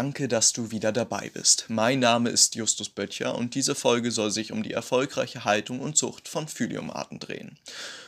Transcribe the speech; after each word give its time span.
danke, 0.00 0.28
dass 0.28 0.54
du 0.54 0.70
wieder 0.70 0.92
dabei 0.92 1.30
bist. 1.34 1.66
Mein 1.68 1.98
Name 1.98 2.30
ist 2.30 2.54
Justus 2.54 2.88
Böttcher 2.88 3.34
und 3.34 3.54
diese 3.54 3.74
Folge 3.74 4.10
soll 4.10 4.30
sich 4.30 4.50
um 4.50 4.62
die 4.62 4.72
erfolgreiche 4.72 5.44
Haltung 5.44 5.78
und 5.78 5.94
Zucht 5.94 6.26
von 6.26 6.48
Phyliumarten 6.48 7.18
drehen. 7.18 7.58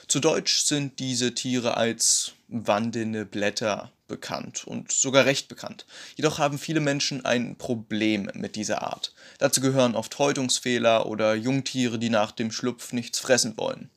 Zu 0.09 0.19
Deutsch 0.19 0.63
sind 0.63 1.01
diese 1.01 1.35
Tiere 1.35 1.77
als 1.77 2.33
wandelnde 2.49 3.27
Blätter 3.27 3.93
bekannt 4.09 4.67
und 4.67 4.91
sogar 4.91 5.27
recht 5.27 5.49
bekannt. 5.49 5.85
Jedoch 6.17 6.39
haben 6.39 6.59
viele 6.59 6.81
Menschen 6.81 7.27
ein 7.27 7.57
Problem 7.57 8.31
mit 8.33 8.57
dieser 8.57 8.81
Art. 8.81 9.13
Dazu 9.37 9.61
gehören 9.61 9.95
oft 9.95 10.19
Häutungsfehler 10.19 11.05
oder 11.05 11.35
Jungtiere, 11.35 11.99
die 11.99 12.09
nach 12.09 12.31
dem 12.33 12.53
Schlupf 12.53 12.95
nichts 12.95 13.19
fressen 13.19 13.59
wollen. 13.59 13.91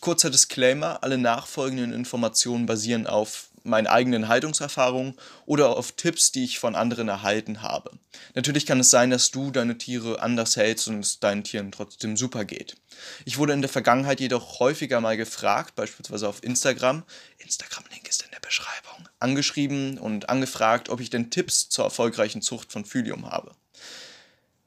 Kurzer 0.00 0.30
Disclaimer, 0.30 1.02
alle 1.02 1.18
nachfolgenden 1.18 1.92
Informationen 1.92 2.64
basieren 2.64 3.06
auf 3.06 3.50
meinen 3.64 3.86
eigenen 3.86 4.28
Haltungserfahrungen 4.28 5.14
oder 5.46 5.76
auf 5.76 5.92
Tipps, 5.92 6.30
die 6.32 6.44
ich 6.44 6.58
von 6.58 6.76
anderen 6.76 7.08
erhalten 7.08 7.62
habe. 7.62 7.90
Natürlich 8.34 8.66
kann 8.66 8.80
es 8.80 8.90
sein, 8.90 9.10
dass 9.10 9.30
du 9.30 9.50
deine 9.50 9.78
Tiere 9.78 10.22
anders 10.22 10.56
hältst 10.56 10.88
und 10.88 11.00
es 11.00 11.18
deinen 11.18 11.44
Tieren 11.44 11.72
trotzdem 11.72 12.16
super 12.16 12.44
geht. 12.44 12.76
Ich 13.24 13.38
wurde 13.38 13.54
in 13.54 13.62
der 13.62 13.70
Vergangenheit 13.70 14.20
jedoch 14.20 14.60
häufiger 14.60 15.00
mal 15.00 15.16
gefragt, 15.16 15.74
beispielsweise 15.74 16.28
auf 16.28 16.44
Instagram, 16.44 17.02
Instagram-Link 17.38 18.08
ist 18.08 18.22
in 18.22 18.30
der 18.30 18.40
Beschreibung, 18.40 19.08
angeschrieben 19.18 19.98
und 19.98 20.28
angefragt, 20.28 20.88
ob 20.90 21.00
ich 21.00 21.10
denn 21.10 21.30
Tipps 21.30 21.68
zur 21.68 21.84
erfolgreichen 21.84 22.42
Zucht 22.42 22.70
von 22.70 22.84
Phylium 22.84 23.30
habe. 23.30 23.54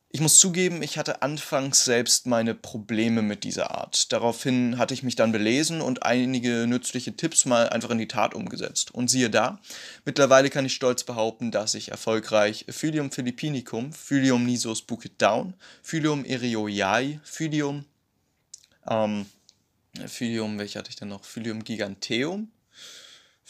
Ich 0.10 0.22
muss 0.22 0.40
zugeben, 0.40 0.82
ich 0.82 0.98
hatte 0.98 1.22
anfangs 1.22 1.84
selbst 1.84 2.28
meine 2.28 2.56
Probleme 2.56 3.22
mit 3.22 3.44
dieser 3.44 3.72
Art. 3.72 4.14
Daraufhin 4.14 4.78
hatte 4.78 4.94
ich 4.94 5.04
mich 5.04 5.16
dann 5.18 5.34
belesen 5.34 5.82
und 5.82 6.04
einige 6.04 6.66
nützliche 6.66 7.18
Tipps 7.18 7.44
mal 7.44 7.68
einfach 7.70 7.90
in 7.90 7.98
die 7.98 8.08
Tat 8.08 8.34
umgesetzt. 8.34 8.94
Und 8.94 9.10
siehe 9.10 9.30
da, 9.30 9.60
mittlerweile 10.06 10.50
kann 10.50 10.66
ich 10.66 10.74
stolz 10.74 11.04
behaupten, 11.04 11.52
dass 11.52 11.74
ich 11.74 11.92
erfolgreich 11.92 12.66
Phylium 12.70 13.12
philippinicum, 13.12 13.92
Phylium 13.92 14.46
nisos 14.46 14.82
bucket 14.82 15.22
down, 15.22 15.56
Phylium 15.84 16.24
erioiai, 16.24 17.20
Phylium, 17.24 17.84
ähm, 18.90 19.26
Phylium, 20.06 20.58
welche 20.58 20.80
hatte 20.80 20.90
ich 20.90 20.96
denn 20.96 21.10
noch? 21.10 21.26
Phylium 21.26 21.66
giganteum, 21.66 22.50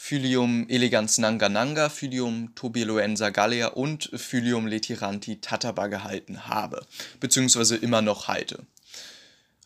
Phylium 0.00 0.68
elegans 0.68 1.18
nanga 1.18 1.48
nanga, 1.48 1.88
Phylium 1.88 2.54
tobiloensa 2.54 3.30
galea 3.30 3.66
und 3.66 4.08
Phylium 4.14 4.68
letiranti 4.68 5.40
tataba 5.40 5.88
gehalten 5.88 6.46
habe, 6.46 6.86
beziehungsweise 7.18 7.74
immer 7.74 8.00
noch 8.00 8.28
halte. 8.28 8.64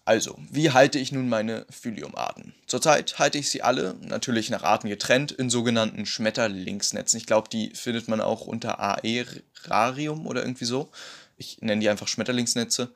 Also, 0.06 0.36
wie 0.50 0.70
halte 0.70 0.98
ich 0.98 1.12
nun 1.12 1.28
meine 1.28 1.66
Phyliumarten? 1.68 2.54
Zurzeit 2.66 3.18
halte 3.18 3.36
ich 3.36 3.50
sie 3.50 3.62
alle, 3.62 3.94
natürlich 4.00 4.48
nach 4.48 4.62
Arten 4.62 4.88
getrennt, 4.88 5.32
in 5.32 5.50
sogenannten 5.50 6.06
Schmetterlingsnetzen. 6.06 7.18
Ich 7.18 7.26
glaube, 7.26 7.50
die 7.50 7.70
findet 7.74 8.08
man 8.08 8.22
auch 8.22 8.46
unter 8.46 8.80
Aerarium 8.80 10.26
oder 10.26 10.40
irgendwie 10.40 10.64
so. 10.64 10.90
Ich 11.36 11.60
nenne 11.60 11.82
die 11.82 11.90
einfach 11.90 12.08
Schmetterlingsnetze. 12.08 12.90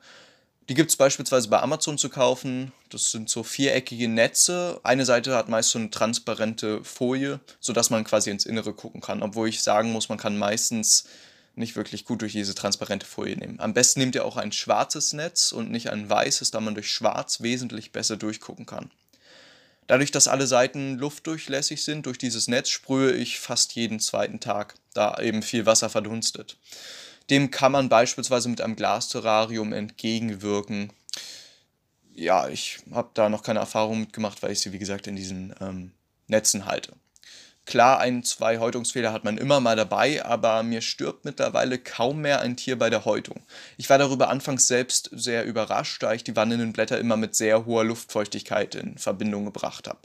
Die 0.69 0.73
gibt 0.73 0.91
es 0.91 0.97
beispielsweise 0.97 1.47
bei 1.47 1.61
Amazon 1.61 1.97
zu 1.97 2.09
kaufen. 2.09 2.73
Das 2.89 3.11
sind 3.11 3.29
so 3.29 3.43
viereckige 3.43 4.09
Netze. 4.09 4.81
Eine 4.83 5.05
Seite 5.05 5.33
hat 5.33 5.47
meist 5.47 5.69
so 5.69 5.79
eine 5.79 5.89
transparente 5.89 6.83
Folie, 6.83 7.39
sodass 7.61 7.89
man 7.89 8.03
quasi 8.03 8.31
ins 8.31 8.45
Innere 8.45 8.73
gucken 8.73 8.99
kann. 8.99 9.23
Obwohl 9.23 9.47
ich 9.47 9.61
sagen 9.61 9.93
muss, 9.93 10.09
man 10.09 10.17
kann 10.17 10.37
meistens 10.37 11.05
nicht 11.55 11.77
wirklich 11.77 12.03
gut 12.03 12.21
durch 12.21 12.33
diese 12.33 12.53
transparente 12.53 13.05
Folie 13.05 13.37
nehmen. 13.37 13.61
Am 13.61 13.73
besten 13.73 14.01
nehmt 14.01 14.15
ihr 14.15 14.25
auch 14.25 14.35
ein 14.35 14.51
schwarzes 14.51 15.13
Netz 15.13 15.53
und 15.53 15.71
nicht 15.71 15.89
ein 15.89 16.09
weißes, 16.09 16.51
da 16.51 16.59
man 16.59 16.75
durch 16.75 16.91
schwarz 16.91 17.41
wesentlich 17.41 17.93
besser 17.93 18.17
durchgucken 18.17 18.65
kann. 18.65 18.91
Dadurch, 19.87 20.11
dass 20.11 20.27
alle 20.27 20.47
Seiten 20.47 20.97
luftdurchlässig 20.97 21.81
sind 21.81 22.05
durch 22.05 22.17
dieses 22.17 22.49
Netz, 22.49 22.69
sprühe 22.69 23.13
ich 23.13 23.39
fast 23.39 23.73
jeden 23.73 24.01
zweiten 24.01 24.41
Tag, 24.41 24.75
da 24.93 25.17
eben 25.19 25.41
viel 25.41 25.65
Wasser 25.65 25.89
verdunstet. 25.89 26.57
Dem 27.29 27.51
kann 27.51 27.71
man 27.71 27.89
beispielsweise 27.89 28.49
mit 28.49 28.61
einem 28.61 28.75
Glasterrarium 28.75 29.73
entgegenwirken. 29.73 30.93
Ja, 32.13 32.47
ich 32.47 32.79
habe 32.91 33.09
da 33.13 33.29
noch 33.29 33.43
keine 33.43 33.59
Erfahrung 33.59 33.99
mitgemacht, 34.01 34.41
weil 34.41 34.51
ich 34.51 34.61
sie, 34.61 34.71
wie 34.71 34.79
gesagt, 34.79 35.07
in 35.07 35.15
diesen 35.15 35.53
ähm, 35.59 35.91
Netzen 36.27 36.65
halte. 36.65 36.93
Klar, 37.67 37.99
ein, 37.99 38.23
zwei 38.23 38.59
Häutungsfehler 38.59 39.11
hat 39.11 39.25
man 39.25 39.37
immer 39.37 39.59
mal 39.59 39.75
dabei, 39.75 40.23
aber 40.23 40.63
mir 40.63 40.79
stirbt 40.79 41.25
mittlerweile 41.25 41.77
kaum 41.77 42.21
mehr 42.21 42.39
ein 42.39 42.55
Tier 42.55 42.79
bei 42.79 42.89
der 42.89 43.03
Häutung. 43.03 43.41
Ich 43.75 43.89
war 43.89 43.97
darüber 43.97 44.29
anfangs 44.29 44.67
selbst 44.67 45.09
sehr 45.11 45.43
überrascht, 45.43 46.01
da 46.01 46.13
ich 46.13 46.23
die 46.23 46.37
wandelnden 46.37 46.71
Blätter 46.71 46.97
immer 46.97 47.17
mit 47.17 47.35
sehr 47.35 47.65
hoher 47.65 47.83
Luftfeuchtigkeit 47.83 48.73
in 48.75 48.97
Verbindung 48.97 49.43
gebracht 49.43 49.89
habe. 49.89 49.99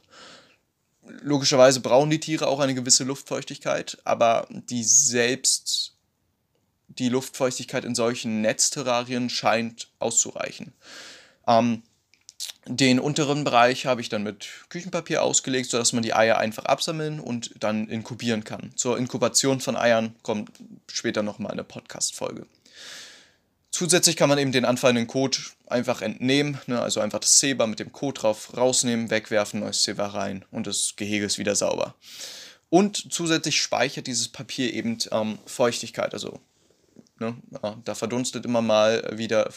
Logischerweise 1.22 1.78
brauchen 1.78 2.10
die 2.10 2.18
Tiere 2.18 2.48
auch 2.48 2.58
eine 2.58 2.74
gewisse 2.74 3.04
Luftfeuchtigkeit, 3.04 3.98
aber 4.02 4.48
die 4.50 4.82
selbst 4.82 5.94
die 6.98 7.08
Luftfeuchtigkeit 7.08 7.84
in 7.84 7.94
solchen 7.94 8.41
Netzterrarien 8.41 9.30
scheint 9.30 9.88
auszureichen. 9.98 10.72
Ähm, 11.47 11.82
den 12.66 13.00
unteren 13.00 13.44
Bereich 13.44 13.86
habe 13.86 14.00
ich 14.00 14.08
dann 14.08 14.22
mit 14.22 14.47
Küchenpapier 14.69 15.22
ausgelegt, 15.22 15.70
sodass 15.70 15.92
man 15.92 16.02
die 16.02 16.14
Eier 16.14 16.38
einfach 16.38 16.64
absammeln 16.64 17.19
und 17.19 17.54
dann 17.58 17.88
inkubieren 17.88 18.44
kann. 18.44 18.72
Zur 18.76 18.98
Inkubation 18.98 19.60
von 19.60 19.76
Eiern 19.76 20.14
kommt 20.22 20.50
später 20.91 21.22
nochmal 21.22 21.52
eine 21.52 21.64
Podcast-Folge. 21.64 22.47
Zusätzlich 23.72 24.16
kann 24.16 24.28
man 24.28 24.38
eben 24.38 24.52
den 24.52 24.64
anfallenden 24.64 25.06
Kot 25.06 25.54
einfach 25.66 26.02
entnehmen, 26.02 26.60
ne, 26.66 26.81
also 26.81 27.00
einfach 27.00 27.20
das 27.20 27.38
Zebra 27.38 27.66
mit 27.66 27.81
dem 27.81 27.91
Kot 27.91 28.22
drauf 28.22 28.56
rausnehmen, 28.56 29.10
wegwerfen, 29.10 29.60
neues 29.60 29.82
Zebra 29.82 30.08
rein 30.08 30.44
und 30.50 30.66
das 30.66 30.94
Gehege 30.97 31.25
ist 31.25 31.38
wieder 31.38 31.56
sauber. 31.56 31.94
Und 32.69 33.12
zusätzlich 33.12 33.60
speichert 33.60 34.06
dieses 34.06 34.28
Papier 34.28 34.72
eben 34.72 34.98
ähm, 35.10 35.38
Feuchtigkeit, 35.47 36.12
also 36.12 36.41
Ne? 37.22 37.36
Da 37.84 37.94
verdunstet 37.94 38.44
immer 38.44 38.60
mal 38.60 39.16
wieder 39.16 39.48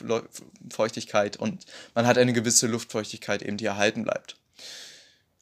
Feuchtigkeit 0.69 1.37
und 1.37 1.65
man 1.93 2.07
hat 2.07 2.17
eine 2.17 2.33
gewisse 2.33 2.67
Luftfeuchtigkeit 2.67 3.41
eben, 3.41 3.57
die 3.57 3.65
erhalten 3.65 4.03
bleibt. 4.03 4.37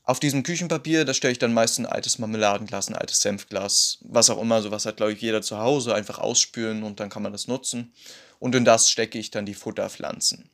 Auf 0.06 0.19
diesem 0.19 0.44
Küchenpapier, 0.44 1.06
da 1.06 1.13
stelle 1.13 1.31
ich 1.31 1.39
dann 1.39 1.53
meist 1.53 1.79
ein 1.79 1.85
altes 1.85 2.19
Marmeladenglas, 2.19 2.89
ein 2.89 2.95
altes 2.95 3.22
Senfglas, 3.22 4.00
was 4.01 4.29
auch 4.29 4.41
immer, 4.41 4.61
sowas 4.61 4.85
hat 4.85 4.97
glaube 4.97 5.13
ich 5.13 5.22
jeder 5.22 5.41
zu 5.41 5.59
Hause, 5.59 5.95
einfach 5.95 6.19
ausspülen 6.19 6.84
und 6.84 7.00
dann 7.00 7.09
kann 7.09 7.23
man 7.23 7.31
das 7.31 7.47
nutzen. 7.47 7.94
Und 8.40 8.55
in 8.55 8.66
das 8.66 8.90
stecke 8.90 9.17
ich 9.17 9.31
dann 9.31 9.45
die 9.45 9.53
Futterpflanzen. 9.53 10.50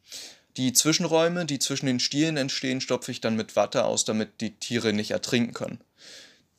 Die 0.58 0.74
Zwischenräume, 0.74 1.46
die 1.46 1.58
zwischen 1.58 1.86
den 1.86 2.00
Stielen 2.00 2.38
entstehen, 2.38 2.82
stopfe 2.82 3.12
ich 3.12 3.22
dann 3.22 3.36
mit 3.36 3.56
Watte 3.56 3.86
aus, 3.86 4.06
damit 4.06 4.42
die 4.42 4.56
Tiere 4.60 4.94
nicht 4.94 5.12
ertrinken 5.12 5.54
können 5.54 5.80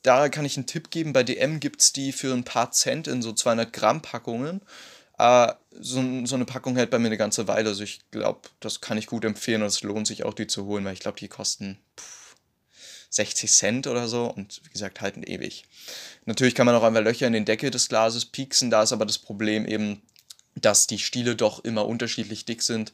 da 0.03 0.29
kann 0.29 0.45
ich 0.45 0.57
einen 0.57 0.67
Tipp 0.67 0.91
geben. 0.91 1.13
Bei 1.13 1.23
DM 1.23 1.61
gibt 1.61 1.83
es 1.83 1.93
die 1.93 2.13
für 2.13 2.33
ein 2.33 2.45
paar 2.45 2.71
Cent 2.73 3.07
in 3.07 3.23
so 3.23 3.33
200 3.33 3.73
Gramm 3.73 4.03
Packungen. 4.03 4.63
Äh, 5.21 5.55
so, 5.73 6.03
so, 6.25 6.35
eine 6.35 6.45
Packung 6.45 6.77
hält 6.77 6.91
bei 6.91 6.99
mir 6.99 7.07
eine 7.07 7.17
ganze 7.17 7.47
Weile. 7.49 7.71
Also 7.71 7.83
ich 7.83 8.01
glaube, 8.11 8.49
das 8.61 8.81
kann 8.81 8.99
ich 8.99 9.07
gut 9.07 9.25
empfehlen 9.25 9.63
und 9.63 9.69
es 9.69 9.83
lohnt 9.83 10.07
sich 10.07 10.25
auch, 10.25 10.35
die 10.35 10.47
zu 10.47 10.67
holen, 10.67 10.85
weil 10.85 10.95
ich 10.95 11.01
glaube, 11.01 11.19
die 11.19 11.29
kosten 11.29 11.79
pff, 11.99 12.37
60 13.11 13.51
Cent 13.51 13.87
oder 13.87 14.09
so 14.09 14.27
und 14.27 14.61
wie 14.65 14.71
gesagt, 14.71 15.01
halten 15.01 15.23
ewig. 15.23 15.65
Natürlich 16.25 16.55
kann 16.55 16.67
man 16.67 16.75
auch 16.75 16.83
einfach 16.83 17.03
Löcher 17.03 17.27
in 17.27 17.33
den 17.33 17.45
Deckel 17.45 17.71
des 17.71 17.89
Glases 17.89 18.25
pieksen. 18.25 18.71
Da 18.71 18.83
ist 18.83 18.93
aber 18.93 19.07
das 19.07 19.19
Problem 19.19 19.67
eben, 19.67 20.03
dass 20.55 20.87
die 20.87 20.99
Stiele 20.99 21.37
doch 21.37 21.65
immer 21.65 21.87
unterschiedlich 21.87 22.45
dick 22.45 22.63
sind 22.63 22.93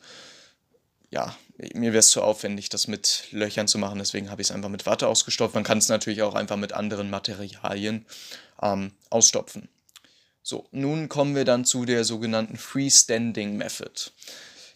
ja, 1.10 1.34
mir 1.74 1.92
wäre 1.92 2.00
es 2.00 2.10
zu 2.10 2.22
aufwendig, 2.22 2.68
das 2.68 2.88
mit 2.88 3.28
Löchern 3.30 3.68
zu 3.68 3.78
machen, 3.78 3.98
deswegen 3.98 4.30
habe 4.30 4.42
ich 4.42 4.48
es 4.48 4.54
einfach 4.54 4.68
mit 4.68 4.86
Watte 4.86 5.08
ausgestopft. 5.08 5.54
Man 5.54 5.64
kann 5.64 5.78
es 5.78 5.88
natürlich 5.88 6.22
auch 6.22 6.34
einfach 6.34 6.56
mit 6.56 6.72
anderen 6.72 7.10
Materialien 7.10 8.06
ähm, 8.60 8.92
ausstopfen. 9.10 9.68
So, 10.48 10.68
nun 10.70 11.08
kommen 11.08 11.34
wir 11.34 11.44
dann 11.44 11.64
zu 11.64 11.86
der 11.86 12.04
sogenannten 12.04 12.56
Freestanding 12.56 13.56
Method. 13.56 14.12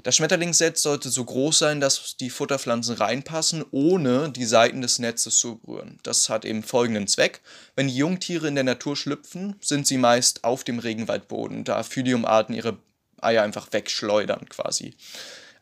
Das 0.02 0.16
Schmetterlingsset 0.16 0.76
sollte 0.76 1.10
so 1.10 1.24
groß 1.24 1.60
sein, 1.60 1.80
dass 1.80 2.16
die 2.16 2.28
Futterpflanzen 2.28 2.96
reinpassen, 2.96 3.64
ohne 3.70 4.32
die 4.32 4.46
Seiten 4.46 4.80
des 4.80 4.98
Netzes 4.98 5.38
zu 5.38 5.58
berühren. 5.58 6.00
Das 6.02 6.28
hat 6.28 6.44
eben 6.44 6.64
folgenden 6.64 7.06
Zweck. 7.06 7.40
Wenn 7.76 7.86
die 7.86 7.94
Jungtiere 7.94 8.48
in 8.48 8.56
der 8.56 8.64
Natur 8.64 8.96
schlüpfen, 8.96 9.54
sind 9.60 9.86
sie 9.86 9.96
meist 9.96 10.42
auf 10.42 10.64
dem 10.64 10.80
Regenwaldboden, 10.80 11.62
da 11.62 11.84
Phyliumarten 11.84 12.52
ihre 12.52 12.76
Eier 13.20 13.44
einfach 13.44 13.72
wegschleudern 13.72 14.48
quasi. 14.48 14.96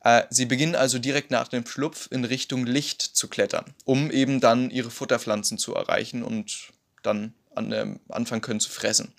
Äh, 0.04 0.22
sie 0.30 0.46
beginnen 0.46 0.74
also 0.74 0.98
direkt 0.98 1.30
nach 1.30 1.48
dem 1.48 1.66
Schlupf 1.66 2.08
in 2.10 2.24
Richtung 2.24 2.64
Licht 2.64 3.02
zu 3.02 3.28
klettern, 3.28 3.74
um 3.84 4.10
eben 4.10 4.40
dann 4.40 4.70
ihre 4.70 4.90
Futterpflanzen 4.90 5.58
zu 5.58 5.74
erreichen 5.74 6.22
und 6.22 6.70
dann 7.02 7.34
an, 7.54 7.72
äh, 7.72 7.94
anfangen 8.08 8.40
können 8.40 8.60
zu 8.60 8.70
fressen. 8.70 9.12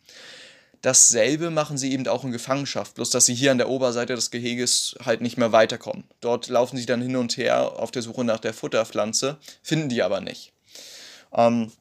Dasselbe 0.82 1.50
machen 1.50 1.78
sie 1.78 1.92
eben 1.92 2.08
auch 2.08 2.24
in 2.24 2.32
Gefangenschaft, 2.32 2.96
bloß 2.96 3.10
dass 3.10 3.26
sie 3.26 3.36
hier 3.36 3.52
an 3.52 3.58
der 3.58 3.70
Oberseite 3.70 4.16
des 4.16 4.32
Geheges 4.32 4.96
halt 5.04 5.22
nicht 5.22 5.38
mehr 5.38 5.52
weiterkommen. 5.52 6.06
Dort 6.22 6.48
laufen 6.48 6.78
sie 6.78 6.86
dann 6.86 7.02
hin 7.02 7.18
und 7.18 7.36
her 7.36 7.80
auf 7.80 7.92
der 7.92 8.02
Suche 8.02 8.24
nach 8.24 8.40
der 8.40 8.54
Futterpflanze, 8.54 9.38
finden 9.62 9.90
die 9.90 10.02
aber 10.04 10.22
nicht. 10.22 10.54
Ähm, 11.34 11.72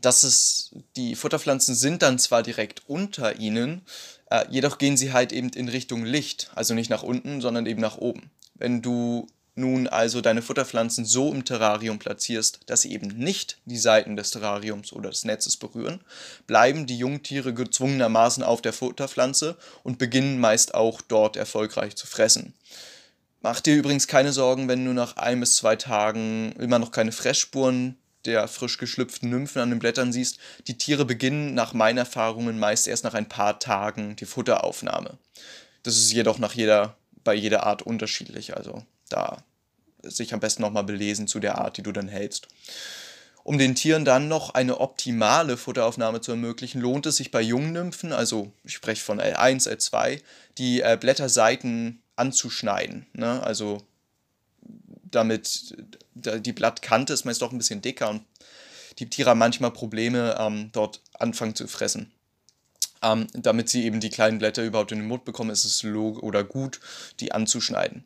das 0.00 0.24
ist, 0.24 0.72
die 0.96 1.14
Futterpflanzen 1.14 1.76
sind 1.76 2.02
dann 2.02 2.18
zwar 2.18 2.42
direkt 2.42 2.82
unter 2.88 3.38
ihnen, 3.38 3.82
äh, 4.30 4.44
jedoch 4.50 4.78
gehen 4.78 4.96
sie 4.96 5.12
halt 5.12 5.32
eben 5.32 5.50
in 5.50 5.68
Richtung 5.68 6.04
Licht, 6.04 6.50
also 6.54 6.74
nicht 6.74 6.90
nach 6.90 7.04
unten, 7.04 7.40
sondern 7.40 7.66
eben 7.66 7.80
nach 7.80 7.98
oben. 7.98 8.30
Wenn 8.54 8.82
du 8.82 9.28
nun 9.54 9.86
also 9.86 10.20
deine 10.20 10.42
Futterpflanzen 10.42 11.04
so 11.04 11.32
im 11.32 11.44
Terrarium 11.44 11.98
platzierst, 11.98 12.60
dass 12.66 12.82
sie 12.82 12.92
eben 12.92 13.08
nicht 13.08 13.58
die 13.64 13.78
Seiten 13.78 14.16
des 14.16 14.30
Terrariums 14.30 14.92
oder 14.92 15.10
des 15.10 15.24
Netzes 15.24 15.56
berühren, 15.56 16.00
bleiben 16.46 16.86
die 16.86 16.98
Jungtiere 16.98 17.54
gezwungenermaßen 17.54 18.42
auf 18.42 18.62
der 18.62 18.72
Futterpflanze 18.72 19.56
und 19.82 19.98
beginnen 19.98 20.40
meist 20.40 20.74
auch 20.74 21.00
dort 21.00 21.36
erfolgreich 21.36 21.94
zu 21.96 22.06
fressen. 22.06 22.54
Mach 23.42 23.60
dir 23.60 23.76
übrigens 23.76 24.08
keine 24.08 24.32
Sorgen, 24.32 24.68
wenn 24.68 24.84
du 24.84 24.92
nach 24.92 25.16
ein 25.16 25.38
bis 25.38 25.54
zwei 25.54 25.76
Tagen 25.76 26.52
immer 26.58 26.78
noch 26.78 26.90
keine 26.90 27.12
Fressspuren 27.12 27.96
der 28.24 28.48
frisch 28.48 28.78
geschlüpften 28.78 29.28
Nymphen 29.28 29.60
an 29.60 29.70
den 29.70 29.78
Blättern 29.78 30.12
siehst. 30.12 30.38
Die 30.66 30.78
Tiere 30.78 31.04
beginnen 31.04 31.54
nach 31.54 31.74
meinen 31.74 31.98
Erfahrungen 31.98 32.58
meist 32.58 32.88
erst 32.88 33.04
nach 33.04 33.14
ein 33.14 33.28
paar 33.28 33.58
Tagen 33.58 34.16
die 34.16 34.24
Futteraufnahme. 34.24 35.18
Das 35.82 35.96
ist 35.98 36.12
jedoch 36.12 36.38
nach 36.38 36.54
jeder, 36.54 36.96
bei 37.22 37.34
jeder 37.34 37.64
Art 37.66 37.82
unterschiedlich. 37.82 38.56
Also 38.56 38.82
da 39.08 39.42
sich 40.02 40.34
am 40.34 40.40
besten 40.40 40.62
nochmal 40.62 40.84
belesen 40.84 41.26
zu 41.26 41.40
der 41.40 41.58
Art, 41.58 41.76
die 41.76 41.82
du 41.82 41.92
dann 41.92 42.08
hältst. 42.08 42.48
Um 43.42 43.58
den 43.58 43.74
Tieren 43.74 44.06
dann 44.06 44.28
noch 44.28 44.54
eine 44.54 44.80
optimale 44.80 45.58
Futteraufnahme 45.58 46.22
zu 46.22 46.32
ermöglichen, 46.32 46.80
lohnt 46.80 47.04
es 47.04 47.16
sich 47.16 47.30
bei 47.30 47.42
Jungnymphen, 47.42 48.12
also 48.12 48.50
ich 48.64 48.72
spreche 48.72 49.04
von 49.04 49.20
L1, 49.20 49.68
L2, 49.68 50.22
die 50.56 50.80
äh, 50.80 50.96
Blätterseiten 50.98 52.02
anzuschneiden. 52.16 53.06
Ne? 53.12 53.42
Also 53.42 53.82
damit 55.04 55.74
die 56.14 56.52
Blattkante 56.52 57.12
ist 57.12 57.24
meist 57.24 57.42
doch 57.42 57.52
ein 57.52 57.58
bisschen 57.58 57.82
dicker 57.82 58.08
und 58.08 58.24
die 58.98 59.10
Tiere 59.10 59.30
haben 59.30 59.38
manchmal 59.38 59.72
Probleme, 59.72 60.36
ähm, 60.38 60.70
dort 60.72 61.02
anfangen 61.18 61.54
zu 61.54 61.66
fressen. 61.66 62.12
Ähm, 63.02 63.26
damit 63.34 63.68
sie 63.68 63.84
eben 63.84 64.00
die 64.00 64.10
kleinen 64.10 64.38
Blätter 64.38 64.64
überhaupt 64.64 64.92
in 64.92 65.00
den 65.00 65.08
Mund 65.08 65.24
bekommen, 65.24 65.50
ist 65.50 65.64
es 65.64 65.82
log 65.82 66.22
oder 66.22 66.44
gut, 66.44 66.80
die 67.20 67.32
anzuschneiden. 67.32 68.04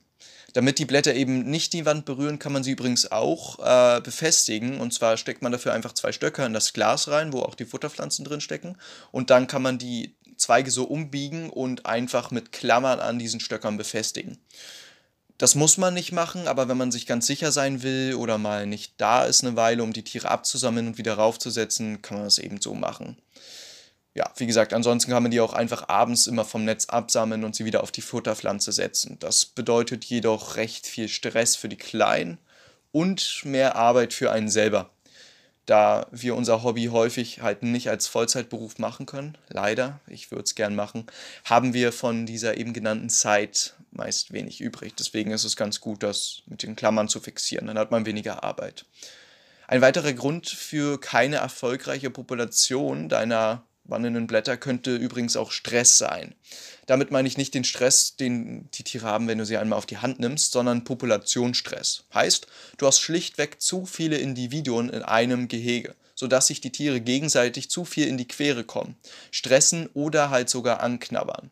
Damit 0.54 0.78
die 0.78 0.86
Blätter 0.86 1.14
eben 1.14 1.44
nicht 1.50 1.72
die 1.74 1.84
Wand 1.84 2.06
berühren, 2.06 2.38
kann 2.38 2.52
man 2.52 2.64
sie 2.64 2.70
übrigens 2.70 3.12
auch 3.12 3.58
äh, 3.58 4.00
befestigen. 4.00 4.80
Und 4.80 4.94
zwar 4.94 5.16
steckt 5.16 5.42
man 5.42 5.52
dafür 5.52 5.74
einfach 5.74 5.92
zwei 5.92 6.10
Stöcker 6.12 6.46
in 6.46 6.54
das 6.54 6.72
Glas 6.72 7.08
rein, 7.08 7.32
wo 7.32 7.40
auch 7.40 7.54
die 7.54 7.66
Futterpflanzen 7.66 8.24
drin 8.24 8.40
stecken. 8.40 8.76
Und 9.10 9.30
dann 9.30 9.46
kann 9.46 9.62
man 9.62 9.78
die 9.78 10.14
Zweige 10.36 10.70
so 10.70 10.84
umbiegen 10.84 11.50
und 11.50 11.84
einfach 11.84 12.30
mit 12.30 12.52
Klammern 12.52 13.00
an 13.00 13.18
diesen 13.18 13.40
Stöckern 13.40 13.76
befestigen. 13.76 14.38
Das 15.36 15.54
muss 15.54 15.76
man 15.76 15.94
nicht 15.94 16.12
machen, 16.12 16.48
aber 16.48 16.68
wenn 16.68 16.76
man 16.76 16.90
sich 16.90 17.06
ganz 17.06 17.26
sicher 17.26 17.52
sein 17.52 17.82
will 17.82 18.14
oder 18.14 18.38
mal 18.38 18.66
nicht 18.66 18.94
da 18.96 19.24
ist 19.24 19.44
eine 19.44 19.54
Weile, 19.54 19.84
um 19.84 19.92
die 19.92 20.02
Tiere 20.02 20.30
abzusammeln 20.30 20.88
und 20.88 20.98
wieder 20.98 21.14
raufzusetzen, 21.14 22.02
kann 22.02 22.16
man 22.16 22.26
das 22.26 22.38
eben 22.38 22.60
so 22.60 22.74
machen 22.74 23.16
ja, 24.18 24.32
wie 24.36 24.48
gesagt, 24.48 24.72
ansonsten 24.72 25.12
kann 25.12 25.22
man 25.22 25.30
die 25.30 25.40
auch 25.40 25.52
einfach 25.52 25.88
abends 25.88 26.26
immer 26.26 26.44
vom 26.44 26.64
Netz 26.64 26.86
absammeln 26.86 27.44
und 27.44 27.54
sie 27.54 27.64
wieder 27.64 27.84
auf 27.84 27.92
die 27.92 28.00
Futterpflanze 28.00 28.72
setzen. 28.72 29.16
Das 29.20 29.46
bedeutet 29.46 30.04
jedoch 30.04 30.56
recht 30.56 30.88
viel 30.88 31.08
Stress 31.08 31.54
für 31.54 31.68
die 31.68 31.76
Kleinen 31.76 32.38
und 32.90 33.42
mehr 33.44 33.76
Arbeit 33.76 34.12
für 34.12 34.32
einen 34.32 34.48
selber. 34.48 34.90
Da 35.66 36.08
wir 36.10 36.34
unser 36.34 36.64
Hobby 36.64 36.86
häufig 36.86 37.42
halt 37.42 37.62
nicht 37.62 37.90
als 37.90 38.08
Vollzeitberuf 38.08 38.80
machen 38.80 39.06
können, 39.06 39.38
leider, 39.50 40.00
ich 40.08 40.32
würde 40.32 40.42
es 40.42 40.56
gern 40.56 40.74
machen, 40.74 41.06
haben 41.44 41.72
wir 41.72 41.92
von 41.92 42.26
dieser 42.26 42.56
eben 42.56 42.72
genannten 42.72 43.10
Zeit 43.10 43.74
meist 43.92 44.32
wenig 44.32 44.60
übrig. 44.60 44.94
Deswegen 44.98 45.30
ist 45.30 45.44
es 45.44 45.54
ganz 45.54 45.80
gut, 45.80 46.02
das 46.02 46.42
mit 46.46 46.64
den 46.64 46.74
Klammern 46.74 47.06
zu 47.06 47.20
fixieren, 47.20 47.68
dann 47.68 47.78
hat 47.78 47.92
man 47.92 48.04
weniger 48.04 48.42
Arbeit. 48.42 48.84
Ein 49.68 49.80
weiterer 49.80 50.12
Grund 50.12 50.48
für 50.48 50.98
keine 50.98 51.36
erfolgreiche 51.36 52.10
Population 52.10 53.08
deiner 53.08 53.62
wandelnden 53.88 54.26
Blätter 54.26 54.56
könnte 54.56 54.94
übrigens 54.94 55.36
auch 55.36 55.50
Stress 55.50 55.98
sein. 55.98 56.34
Damit 56.86 57.10
meine 57.10 57.28
ich 57.28 57.36
nicht 57.36 57.54
den 57.54 57.64
Stress, 57.64 58.16
den 58.16 58.70
die 58.72 58.84
Tiere 58.84 59.06
haben, 59.06 59.28
wenn 59.28 59.38
du 59.38 59.44
sie 59.44 59.56
einmal 59.56 59.78
auf 59.78 59.86
die 59.86 59.98
Hand 59.98 60.20
nimmst, 60.20 60.52
sondern 60.52 60.84
Populationsstress. 60.84 62.04
Heißt, 62.14 62.46
du 62.78 62.86
hast 62.86 63.00
schlichtweg 63.00 63.60
zu 63.60 63.86
viele 63.86 64.16
Individuen 64.18 64.88
in 64.88 65.02
einem 65.02 65.48
Gehege, 65.48 65.94
sodass 66.14 66.46
sich 66.46 66.60
die 66.60 66.72
Tiere 66.72 67.00
gegenseitig 67.00 67.70
zu 67.70 67.84
viel 67.84 68.06
in 68.06 68.16
die 68.16 68.28
Quere 68.28 68.64
kommen, 68.64 68.96
stressen 69.30 69.88
oder 69.94 70.30
halt 70.30 70.48
sogar 70.48 70.80
anknabbern. 70.80 71.50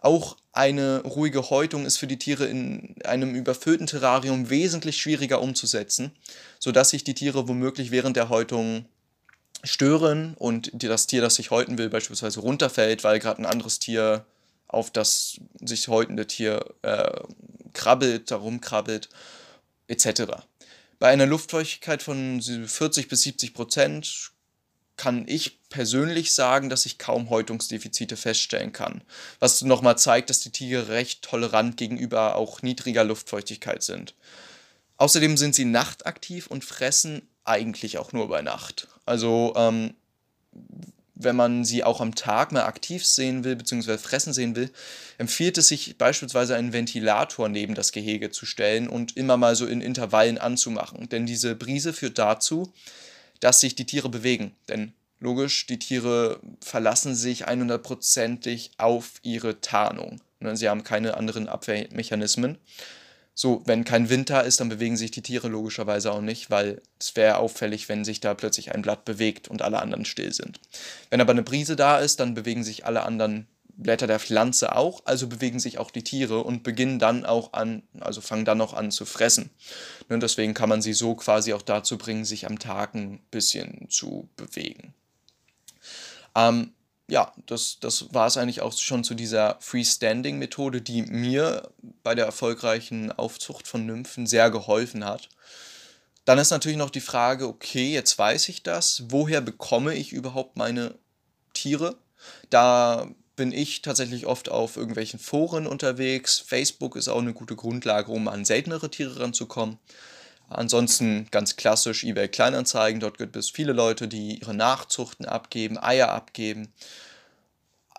Auch 0.00 0.36
eine 0.52 1.02
ruhige 1.02 1.50
Häutung 1.50 1.84
ist 1.84 1.98
für 1.98 2.06
die 2.06 2.18
Tiere 2.18 2.46
in 2.46 2.94
einem 3.04 3.34
überfüllten 3.34 3.86
Terrarium 3.86 4.48
wesentlich 4.48 4.96
schwieriger 4.96 5.40
umzusetzen, 5.40 6.12
sodass 6.58 6.90
sich 6.90 7.04
die 7.04 7.14
Tiere 7.14 7.48
womöglich 7.48 7.90
während 7.90 8.16
der 8.16 8.28
Häutung 8.28 8.86
stören 9.64 10.34
und 10.34 10.70
das 10.74 11.06
Tier, 11.06 11.20
das 11.20 11.36
sich 11.36 11.50
häuten 11.50 11.78
will, 11.78 11.88
beispielsweise 11.88 12.40
runterfällt, 12.40 13.04
weil 13.04 13.18
gerade 13.18 13.42
ein 13.42 13.46
anderes 13.46 13.78
Tier 13.78 14.24
auf 14.68 14.90
das 14.90 15.40
sich 15.60 15.88
häutende 15.88 16.26
Tier 16.26 16.74
äh, 16.82 17.20
krabbelt, 17.72 18.30
darum 18.30 18.60
krabbelt, 18.60 19.08
etc. 19.88 20.22
Bei 20.98 21.08
einer 21.08 21.26
Luftfeuchtigkeit 21.26 22.02
von 22.02 22.40
40 22.42 23.08
bis 23.08 23.22
70 23.22 23.54
Prozent 23.54 24.32
kann 24.96 25.26
ich 25.28 25.60
persönlich 25.70 26.32
sagen, 26.32 26.68
dass 26.68 26.84
ich 26.84 26.98
kaum 26.98 27.30
Häutungsdefizite 27.30 28.16
feststellen 28.16 28.72
kann. 28.72 29.02
Was 29.38 29.62
nochmal 29.62 29.96
zeigt, 29.96 30.28
dass 30.28 30.40
die 30.40 30.50
Tiere 30.50 30.88
recht 30.88 31.22
tolerant 31.22 31.76
gegenüber 31.76 32.34
auch 32.34 32.62
niedriger 32.62 33.04
Luftfeuchtigkeit 33.04 33.82
sind. 33.82 34.14
Außerdem 34.96 35.36
sind 35.36 35.54
sie 35.54 35.64
nachtaktiv 35.64 36.48
und 36.48 36.64
fressen 36.64 37.28
eigentlich 37.48 37.98
auch 37.98 38.12
nur 38.12 38.28
bei 38.28 38.42
Nacht. 38.42 38.88
Also 39.06 39.54
ähm, 39.56 39.94
wenn 41.20 41.34
man 41.34 41.64
sie 41.64 41.82
auch 41.82 42.00
am 42.00 42.14
Tag 42.14 42.52
mal 42.52 42.64
aktiv 42.64 43.04
sehen 43.04 43.42
will, 43.42 43.56
beziehungsweise 43.56 43.98
fressen 43.98 44.32
sehen 44.32 44.54
will, 44.54 44.70
empfiehlt 45.18 45.58
es 45.58 45.68
sich 45.68 45.98
beispielsweise 45.98 46.54
einen 46.54 46.72
Ventilator 46.72 47.48
neben 47.48 47.74
das 47.74 47.90
Gehege 47.90 48.30
zu 48.30 48.46
stellen 48.46 48.88
und 48.88 49.16
immer 49.16 49.36
mal 49.36 49.56
so 49.56 49.66
in 49.66 49.80
Intervallen 49.80 50.38
anzumachen. 50.38 51.08
Denn 51.08 51.26
diese 51.26 51.56
Brise 51.56 51.92
führt 51.92 52.18
dazu, 52.18 52.72
dass 53.40 53.60
sich 53.60 53.74
die 53.74 53.86
Tiere 53.86 54.08
bewegen. 54.08 54.54
Denn 54.68 54.92
logisch, 55.18 55.66
die 55.66 55.80
Tiere 55.80 56.38
verlassen 56.60 57.16
sich 57.16 57.48
100%ig 57.48 58.70
auf 58.78 59.14
ihre 59.22 59.60
Tarnung. 59.60 60.20
Ne, 60.38 60.56
sie 60.56 60.68
haben 60.68 60.84
keine 60.84 61.16
anderen 61.16 61.48
Abwehrmechanismen. 61.48 62.58
So, 63.40 63.62
wenn 63.66 63.84
kein 63.84 64.08
Winter 64.08 64.42
ist, 64.42 64.58
dann 64.58 64.68
bewegen 64.68 64.96
sich 64.96 65.12
die 65.12 65.22
Tiere 65.22 65.46
logischerweise 65.46 66.10
auch 66.10 66.20
nicht, 66.20 66.50
weil 66.50 66.82
es 66.98 67.14
wäre 67.14 67.36
auffällig, 67.36 67.88
wenn 67.88 68.04
sich 68.04 68.18
da 68.18 68.34
plötzlich 68.34 68.74
ein 68.74 68.82
Blatt 68.82 69.04
bewegt 69.04 69.46
und 69.46 69.62
alle 69.62 69.78
anderen 69.78 70.04
still 70.04 70.32
sind. 70.32 70.58
Wenn 71.08 71.20
aber 71.20 71.30
eine 71.30 71.44
Brise 71.44 71.76
da 71.76 72.00
ist, 72.00 72.18
dann 72.18 72.34
bewegen 72.34 72.64
sich 72.64 72.84
alle 72.84 73.04
anderen 73.04 73.46
Blätter 73.68 74.08
der 74.08 74.18
Pflanze 74.18 74.74
auch, 74.74 75.02
also 75.04 75.28
bewegen 75.28 75.60
sich 75.60 75.78
auch 75.78 75.92
die 75.92 76.02
Tiere 76.02 76.42
und 76.42 76.64
beginnen 76.64 76.98
dann 76.98 77.24
auch 77.24 77.52
an, 77.52 77.84
also 78.00 78.20
fangen 78.20 78.44
dann 78.44 78.60
auch 78.60 78.74
an 78.74 78.90
zu 78.90 79.06
fressen. 79.06 79.50
Und 80.08 80.10
ne, 80.10 80.18
deswegen 80.18 80.52
kann 80.52 80.68
man 80.68 80.82
sie 80.82 80.92
so 80.92 81.14
quasi 81.14 81.52
auch 81.52 81.62
dazu 81.62 81.96
bringen, 81.96 82.24
sich 82.24 82.44
am 82.44 82.58
Tag 82.58 82.96
ein 82.96 83.20
bisschen 83.30 83.88
zu 83.88 84.28
bewegen. 84.34 84.94
Ähm, 86.34 86.72
ja, 87.10 87.32
das, 87.46 87.78
das 87.80 88.12
war 88.12 88.26
es 88.26 88.36
eigentlich 88.36 88.60
auch 88.60 88.76
schon 88.76 89.02
zu 89.02 89.14
dieser 89.14 89.56
Freestanding-Methode, 89.60 90.82
die 90.82 91.02
mir 91.02 91.70
bei 92.02 92.14
der 92.14 92.26
erfolgreichen 92.26 93.10
Aufzucht 93.12 93.66
von 93.66 93.86
Nymphen 93.86 94.26
sehr 94.26 94.50
geholfen 94.50 95.04
hat. 95.04 95.28
Dann 96.26 96.38
ist 96.38 96.50
natürlich 96.50 96.76
noch 96.76 96.90
die 96.90 97.00
Frage, 97.00 97.48
okay, 97.48 97.92
jetzt 97.92 98.18
weiß 98.18 98.50
ich 98.50 98.62
das, 98.62 99.04
woher 99.08 99.40
bekomme 99.40 99.94
ich 99.94 100.12
überhaupt 100.12 100.58
meine 100.58 100.94
Tiere? 101.54 101.96
Da 102.50 103.08
bin 103.34 103.52
ich 103.52 103.80
tatsächlich 103.80 104.26
oft 104.26 104.50
auf 104.50 104.76
irgendwelchen 104.76 105.18
Foren 105.18 105.66
unterwegs. 105.66 106.38
Facebook 106.38 106.96
ist 106.96 107.08
auch 107.08 107.20
eine 107.20 107.32
gute 107.32 107.56
Grundlage, 107.56 108.12
um 108.12 108.28
an 108.28 108.44
seltenere 108.44 108.90
Tiere 108.90 109.20
ranzukommen. 109.20 109.78
Ansonsten 110.48 111.26
ganz 111.30 111.56
klassisch 111.56 112.04
eBay 112.04 112.28
Kleinanzeigen. 112.28 113.00
Dort 113.00 113.18
gibt 113.18 113.36
es 113.36 113.50
viele 113.50 113.72
Leute, 113.72 114.08
die 114.08 114.40
ihre 114.40 114.54
Nachzuchten 114.54 115.26
abgeben, 115.26 115.78
Eier 115.78 116.10
abgeben. 116.10 116.72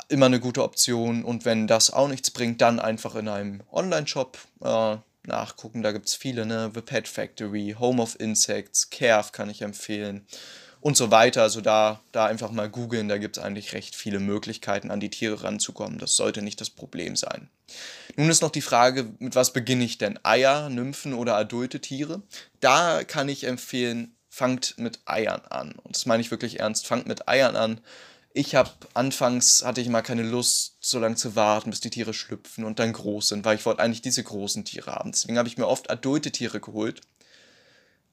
Immer 0.08 0.26
eine 0.26 0.40
gute 0.40 0.64
Option. 0.64 1.24
Und 1.24 1.46
wenn 1.46 1.68
das 1.68 1.92
auch 1.92 2.08
nichts 2.08 2.32
bringt, 2.32 2.62
dann 2.62 2.80
einfach 2.80 3.16
in 3.16 3.28
einem 3.28 3.62
Online-Shop 3.72 4.38
äh, 4.62 4.98
nachgucken. 5.28 5.84
Da 5.84 5.92
gibt 5.92 6.08
es 6.08 6.16
viele, 6.16 6.46
ne? 6.46 6.72
The 6.74 6.82
Pet 6.82 7.08
Factory, 7.08 7.76
Home 7.80 8.02
of 8.02 8.20
Insects, 8.20 8.90
Kerf 8.90 9.32
kann 9.32 9.50
ich 9.50 9.62
empfehlen 9.62 10.26
und 10.82 10.98
so 10.98 11.12
weiter. 11.12 11.42
Also 11.42 11.62
da, 11.62 12.02
da 12.12 12.26
einfach 12.26 12.52
mal 12.52 12.70
googeln, 12.70 13.08
da 13.08 13.18
gibt 13.18 13.38
es 13.38 13.44
eigentlich 13.44 13.74
recht 13.74 13.96
viele 13.96 14.20
Möglichkeiten, 14.20 14.92
an 14.92 15.00
die 15.00 15.10
Tiere 15.10 15.44
ranzukommen. 15.44 16.00
Das 16.00 16.16
sollte 16.16 16.42
nicht 16.42 16.62
das 16.62 16.70
Problem 16.70 17.16
sein. 17.16 17.50
Nun 18.16 18.30
ist 18.30 18.42
noch 18.42 18.52
die 18.52 18.62
Frage, 18.62 19.14
mit 19.20 19.36
was 19.36 19.54
beginne 19.54 19.84
ich 19.84 19.98
denn? 19.98 20.20
Eier, 20.24 20.70
Nymphen 20.70 21.14
oder 21.14 21.36
adulte 21.36 21.80
Tiere? 21.80 22.22
Da 22.60 23.04
kann 23.04 23.30
ich 23.30 23.46
empfehlen, 23.46 24.16
fangt 24.30 24.76
mit 24.78 25.00
Eiern 25.06 25.42
an. 25.50 25.74
Und 25.84 25.96
das 25.96 26.06
meine 26.06 26.22
ich 26.22 26.32
wirklich 26.32 26.60
ernst, 26.60 26.88
fangt 26.88 27.08
mit 27.08 27.28
Eiern 27.28 27.56
an. 27.56 27.82
Ich 28.32 28.56
habe 28.56 28.70
anfangs 28.94 29.64
hatte 29.66 29.82
ich 29.82 29.90
mal 29.90 30.04
keine 30.04 30.22
Lust, 30.22 30.76
so 30.80 31.00
lange 31.00 31.16
zu 31.16 31.36
warten, 31.36 31.72
bis 31.72 31.80
die 31.80 31.90
Tiere 31.90 32.14
schlüpfen 32.14 32.64
und 32.64 32.80
dann 32.80 32.94
groß 32.94 33.30
sind, 33.30 33.44
weil 33.44 33.58
ich 33.58 33.66
wollte 33.66 33.82
eigentlich 33.82 34.04
diese 34.04 34.24
großen 34.24 34.66
Tiere 34.66 34.92
haben. 34.92 35.12
Deswegen 35.12 35.38
habe 35.38 35.48
ich 35.48 35.58
mir 35.58 35.68
oft 35.68 35.90
adulte 35.90 36.32
Tiere 36.32 36.60
geholt 36.60 37.02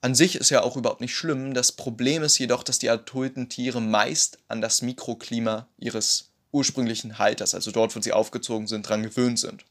an 0.06 0.14
sich 0.14 0.36
ist 0.36 0.50
ja 0.50 0.62
auch 0.62 0.76
überhaupt 0.76 1.00
nicht 1.00 1.16
schlimm. 1.16 1.52
Das 1.52 1.72
Problem 1.72 2.22
ist 2.22 2.38
jedoch, 2.38 2.62
dass 2.62 2.78
die 2.78 2.90
adulten 2.90 3.48
Tiere 3.48 3.80
meist 3.80 4.38
an 4.46 4.60
das 4.60 4.80
Mikroklima 4.80 5.66
ihres 5.78 6.30
ursprünglichen 6.52 7.18
Halters, 7.18 7.56
also 7.56 7.72
dort, 7.72 7.96
wo 7.96 8.00
sie 8.00 8.12
aufgezogen 8.12 8.68
sind, 8.68 8.88
dran 8.88 9.02
gewöhnt 9.02 9.40
sind. 9.40 9.64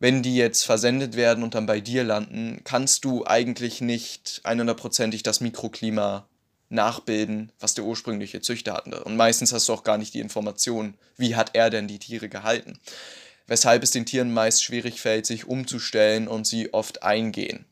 wenn 0.00 0.22
die 0.22 0.36
jetzt 0.36 0.64
versendet 0.64 1.16
werden 1.16 1.42
und 1.42 1.54
dann 1.54 1.64
bei 1.64 1.80
dir 1.80 2.04
landen, 2.04 2.60
kannst 2.62 3.06
du 3.06 3.26
eigentlich 3.26 3.80
nicht 3.80 4.42
100%ig 4.44 5.22
das 5.22 5.40
Mikroklima 5.40 6.28
nachbilden, 6.68 7.50
was 7.58 7.74
der 7.74 7.84
ursprüngliche 7.84 8.42
Züchter 8.42 8.74
hatte. 8.74 9.02
Und 9.04 9.16
meistens 9.16 9.52
hast 9.52 9.66
du 9.66 9.72
auch 9.72 9.82
gar 9.82 9.96
nicht 9.96 10.12
die 10.12 10.20
Information, 10.20 10.94
wie 11.16 11.36
hat 11.36 11.54
er 11.54 11.70
denn 11.70 11.88
die 11.88 11.98
Tiere 11.98 12.28
gehalten. 12.28 12.78
Weshalb 13.46 13.82
es 13.82 13.92
den 13.92 14.04
Tieren 14.04 14.32
meist 14.32 14.62
schwierig 14.62 15.00
fällt, 15.00 15.24
sich 15.24 15.46
umzustellen 15.46 16.28
und 16.28 16.46
sie 16.46 16.74
oft 16.74 17.02
eingehen. 17.02 17.64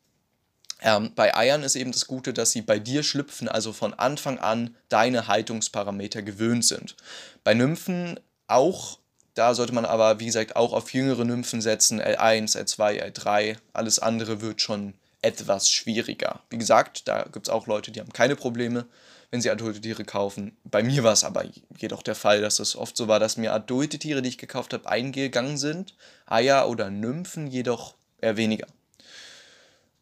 Ähm, 0.82 1.12
bei 1.14 1.34
Eiern 1.34 1.62
ist 1.62 1.74
eben 1.74 1.92
das 1.92 2.06
Gute, 2.06 2.32
dass 2.32 2.50
sie 2.50 2.62
bei 2.62 2.78
dir 2.78 3.02
schlüpfen, 3.02 3.48
also 3.48 3.72
von 3.72 3.94
Anfang 3.94 4.38
an 4.38 4.76
deine 4.88 5.26
Haltungsparameter 5.26 6.22
gewöhnt 6.22 6.64
sind. 6.64 6.96
Bei 7.44 7.54
Nymphen 7.54 8.20
auch, 8.46 8.98
da 9.34 9.54
sollte 9.54 9.74
man 9.74 9.84
aber, 9.84 10.20
wie 10.20 10.26
gesagt, 10.26 10.56
auch 10.56 10.72
auf 10.72 10.92
jüngere 10.92 11.24
Nymphen 11.24 11.60
setzen, 11.60 12.00
L1, 12.00 12.56
L2, 12.56 13.12
L3. 13.12 13.56
Alles 13.72 13.98
andere 13.98 14.40
wird 14.40 14.60
schon 14.60 14.94
etwas 15.22 15.70
schwieriger. 15.70 16.40
Wie 16.50 16.58
gesagt, 16.58 17.08
da 17.08 17.22
gibt 17.24 17.48
es 17.48 17.52
auch 17.52 17.66
Leute, 17.66 17.90
die 17.90 18.00
haben 18.00 18.12
keine 18.12 18.36
Probleme, 18.36 18.86
wenn 19.30 19.40
sie 19.40 19.50
adulte 19.50 19.80
Tiere 19.80 20.04
kaufen. 20.04 20.56
Bei 20.64 20.82
mir 20.82 21.02
war 21.02 21.12
es 21.12 21.24
aber 21.24 21.44
jedoch 21.76 22.02
der 22.02 22.14
Fall, 22.14 22.40
dass 22.42 22.60
es 22.60 22.76
oft 22.76 22.96
so 22.96 23.08
war, 23.08 23.18
dass 23.18 23.36
mir 23.36 23.52
adulte 23.52 23.98
Tiere, 23.98 24.22
die 24.22 24.28
ich 24.28 24.38
gekauft 24.38 24.72
habe, 24.72 24.88
eingegangen 24.88 25.56
sind. 25.56 25.96
Eier 26.26 26.68
oder 26.68 26.90
Nymphen 26.90 27.46
jedoch 27.46 27.96
eher 28.20 28.36
weniger. 28.36 28.66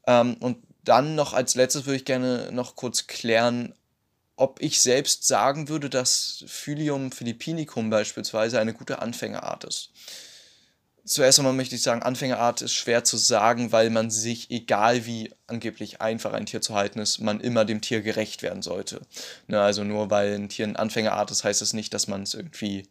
Ähm, 0.06 0.36
und 0.40 0.58
dann 0.84 1.14
noch 1.14 1.32
als 1.32 1.54
letztes 1.54 1.86
würde 1.86 1.96
ich 1.96 2.04
gerne 2.04 2.50
noch 2.52 2.76
kurz 2.76 3.06
klären, 3.06 3.74
ob 4.36 4.60
ich 4.60 4.80
selbst 4.80 5.26
sagen 5.26 5.68
würde, 5.68 5.88
dass 5.88 6.44
Phylium 6.46 7.12
philippinicum 7.12 7.90
beispielsweise 7.90 8.58
eine 8.58 8.74
gute 8.74 9.00
Anfängerart 9.00 9.64
ist. 9.64 9.90
Zuerst 11.06 11.38
einmal 11.38 11.52
möchte 11.52 11.74
ich 11.74 11.82
sagen, 11.82 12.02
Anfängerart 12.02 12.62
ist 12.62 12.72
schwer 12.72 13.04
zu 13.04 13.18
sagen, 13.18 13.72
weil 13.72 13.90
man 13.90 14.10
sich, 14.10 14.50
egal 14.50 15.04
wie 15.04 15.30
angeblich 15.46 16.00
einfach 16.00 16.32
ein 16.32 16.46
Tier 16.46 16.62
zu 16.62 16.74
halten 16.74 16.98
ist, 16.98 17.20
man 17.20 17.40
immer 17.40 17.66
dem 17.66 17.82
Tier 17.82 18.00
gerecht 18.00 18.42
werden 18.42 18.62
sollte. 18.62 19.02
Ne, 19.46 19.60
also 19.60 19.84
nur 19.84 20.10
weil 20.10 20.34
ein 20.34 20.48
Tier 20.48 20.64
eine 20.64 20.78
Anfängerart 20.78 21.30
ist, 21.30 21.44
heißt 21.44 21.60
das 21.60 21.74
nicht, 21.74 21.92
dass 21.92 22.08
man 22.08 22.22
es 22.22 22.32
irgendwie 22.32 22.88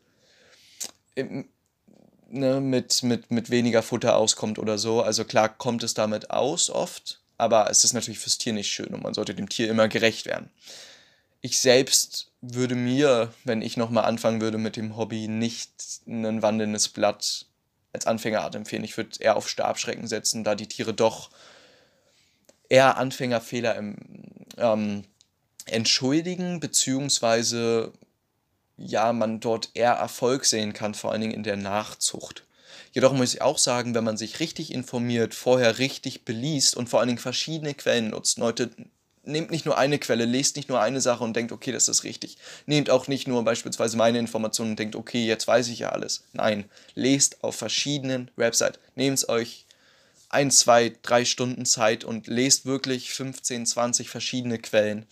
ne, 2.33 2.59
mit, 2.59 3.03
mit, 3.03 3.31
mit 3.31 3.49
weniger 3.49 3.83
Futter 3.83 4.15
auskommt 4.17 4.59
oder 4.59 4.77
so. 4.77 5.01
Also 5.01 5.23
klar 5.23 5.49
kommt 5.49 5.83
es 5.83 5.93
damit 5.93 6.31
aus 6.31 6.69
oft, 6.69 7.21
aber 7.37 7.69
es 7.69 7.83
ist 7.83 7.93
natürlich 7.93 8.19
fürs 8.19 8.37
Tier 8.37 8.53
nicht 8.53 8.69
schön 8.69 8.93
und 8.93 9.03
man 9.03 9.13
sollte 9.13 9.35
dem 9.35 9.49
Tier 9.49 9.69
immer 9.69 9.87
gerecht 9.87 10.25
werden. 10.25 10.49
Ich 11.41 11.59
selbst 11.59 12.31
würde 12.41 12.75
mir, 12.75 13.33
wenn 13.43 13.61
ich 13.61 13.77
nochmal 13.77 14.05
anfangen 14.05 14.41
würde 14.41 14.57
mit 14.57 14.75
dem 14.75 14.97
Hobby, 14.97 15.27
nicht 15.27 15.71
ein 16.07 16.41
wandelndes 16.41 16.89
Blatt 16.89 17.45
als 17.93 18.07
Anfängerart 18.07 18.55
empfehlen. 18.55 18.83
Ich 18.83 18.97
würde 18.97 19.11
eher 19.19 19.35
auf 19.35 19.47
Stabschrecken 19.47 20.07
setzen, 20.07 20.43
da 20.43 20.55
die 20.55 20.67
Tiere 20.67 20.93
doch 20.93 21.29
eher 22.69 22.97
Anfängerfehler 22.97 23.75
im, 23.75 23.95
ähm, 24.57 25.03
entschuldigen, 25.65 26.59
beziehungsweise 26.59 27.93
ja, 28.77 29.13
man 29.13 29.39
dort 29.39 29.69
eher 29.73 29.93
Erfolg 29.93 30.45
sehen 30.45 30.73
kann, 30.73 30.93
vor 30.93 31.11
allen 31.11 31.21
Dingen 31.21 31.33
in 31.33 31.43
der 31.43 31.57
Nachzucht. 31.57 32.45
Jedoch 32.91 33.13
muss 33.13 33.33
ich 33.33 33.41
auch 33.41 33.57
sagen, 33.57 33.95
wenn 33.95 34.03
man 34.03 34.17
sich 34.17 34.39
richtig 34.39 34.71
informiert, 34.71 35.33
vorher 35.33 35.79
richtig 35.79 36.25
beliest 36.25 36.75
und 36.75 36.89
vor 36.89 36.99
allen 36.99 37.09
Dingen 37.09 37.19
verschiedene 37.19 37.73
Quellen 37.73 38.11
nutzt, 38.11 38.37
Leute, 38.37 38.69
nehmt 39.23 39.51
nicht 39.51 39.65
nur 39.65 39.77
eine 39.77 39.99
Quelle, 39.99 40.25
lest 40.25 40.55
nicht 40.57 40.69
nur 40.69 40.81
eine 40.81 41.01
Sache 41.01 41.23
und 41.23 41.35
denkt, 41.35 41.51
okay, 41.51 41.71
das 41.71 41.87
ist 41.87 42.03
richtig. 42.03 42.37
Nehmt 42.65 42.89
auch 42.89 43.07
nicht 43.07 43.27
nur 43.27 43.43
beispielsweise 43.43 43.97
meine 43.97 44.19
Informationen 44.19 44.71
und 44.71 44.79
denkt, 44.79 44.95
okay, 44.95 45.25
jetzt 45.25 45.47
weiß 45.47 45.69
ich 45.69 45.79
ja 45.79 45.89
alles. 45.89 46.23
Nein, 46.33 46.65
lest 46.93 47.43
auf 47.43 47.55
verschiedenen 47.55 48.29
Websites. 48.35 48.79
Nehmt 48.95 49.27
euch 49.29 49.65
ein, 50.29 50.51
zwei, 50.51 50.95
drei 51.03 51.25
Stunden 51.25 51.65
Zeit 51.65 52.03
und 52.03 52.27
lest 52.27 52.65
wirklich 52.65 53.13
15, 53.13 53.65
20 53.65 54.09
verschiedene 54.09 54.59
Quellen. 54.59 55.05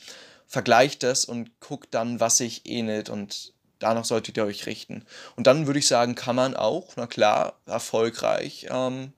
Vergleicht 0.51 1.03
das 1.03 1.23
und 1.23 1.59
guckt 1.61 1.93
dann, 1.93 2.19
was 2.19 2.37
sich 2.37 2.65
ähnelt 2.65 3.09
und 3.09 3.53
danach 3.79 4.05
solltet 4.05 4.37
ihr 4.37 4.45
euch 4.45 4.65
richten. 4.65 5.05
Und 5.35 5.47
dann 5.47 5.65
würde 5.65 5.79
ich 5.79 5.87
sagen, 5.87 6.15
kann 6.15 6.35
man 6.35 6.55
auch, 6.55 6.93
na 6.97 7.07
klar, 7.07 7.59
erfolgreich 7.65 8.67
ähm, 8.69 9.13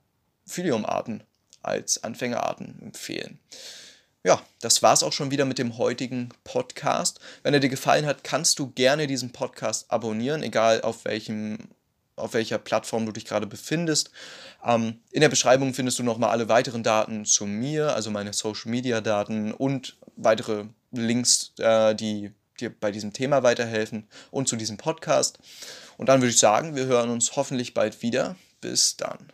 Philium-Arten 0.45 1.23
als 1.61 2.03
Anfängerarten 2.03 2.81
empfehlen 2.81 3.39
ja, 4.23 4.41
das 4.61 4.81
war's 4.81 5.03
auch 5.03 5.11
schon 5.11 5.31
wieder 5.31 5.45
mit 5.45 5.59
dem 5.59 5.77
heutigen 5.77 6.29
Podcast. 6.45 7.19
Wenn 7.43 7.53
er 7.53 7.59
dir 7.59 7.69
gefallen 7.69 8.05
hat, 8.05 8.23
kannst 8.23 8.57
du 8.57 8.71
gerne 8.71 9.05
diesen 9.05 9.31
Podcast 9.31 9.91
abonnieren, 9.91 10.43
egal 10.43 10.81
auf 10.81 11.05
welchem 11.05 11.57
auf 12.15 12.35
welcher 12.35 12.59
Plattform 12.59 13.07
du 13.07 13.11
dich 13.11 13.25
gerade 13.25 13.47
befindest. 13.47 14.11
Ähm, 14.63 14.99
in 15.09 15.21
der 15.21 15.29
Beschreibung 15.29 15.73
findest 15.73 15.97
du 15.97 16.03
nochmal 16.03 16.29
alle 16.29 16.47
weiteren 16.47 16.83
Daten 16.83 17.25
zu 17.25 17.47
mir, 17.47 17.95
also 17.95 18.11
meine 18.11 18.33
Social 18.33 18.69
Media 18.69 19.01
Daten 19.01 19.51
und 19.51 19.97
weitere 20.15 20.65
Links, 21.01 21.53
äh, 21.59 21.95
die 21.95 22.31
dir 22.59 22.69
bei 22.69 22.91
diesem 22.91 23.13
Thema 23.13 23.43
weiterhelfen 23.43 24.07
und 24.31 24.47
zu 24.47 24.55
diesem 24.55 24.77
Podcast. 24.77 25.39
Und 25.97 26.09
dann 26.09 26.21
würde 26.21 26.31
ich 26.31 26.39
sagen, 26.39 26.75
wir 26.75 26.85
hören 26.85 27.09
uns 27.09 27.35
hoffentlich 27.35 27.73
bald 27.73 28.01
wieder. 28.01 28.35
Bis 28.61 28.95
dann. 28.95 29.33